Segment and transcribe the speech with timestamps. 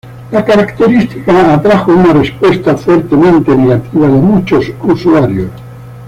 [0.31, 5.51] La característica atrajo una respuesta fuertemente negativa de muchos usuarios.